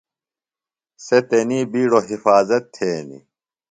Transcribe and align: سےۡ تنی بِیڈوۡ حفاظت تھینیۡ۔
سےۡ 1.05 1.23
تنی 1.29 1.59
بِیڈوۡ 1.71 2.05
حفاظت 2.09 2.63
تھینیۡ۔ 2.75 3.23